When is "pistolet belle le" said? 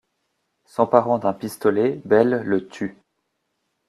1.33-2.67